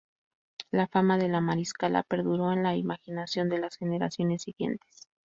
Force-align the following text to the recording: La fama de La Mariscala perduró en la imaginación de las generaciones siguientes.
La 0.71 0.87
fama 0.87 1.19
de 1.19 1.27
La 1.29 1.41
Mariscala 1.41 2.01
perduró 2.01 2.51
en 2.53 2.63
la 2.63 2.75
imaginación 2.75 3.49
de 3.49 3.59
las 3.59 3.75
generaciones 3.77 4.41
siguientes. 4.41 5.07